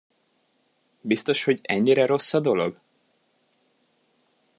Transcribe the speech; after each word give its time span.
Biztos, 1.01 1.43
hogy 1.43 1.59
ennyire 1.61 2.05
rossz 2.05 2.33
a 2.33 2.39
dolog? 2.39 2.81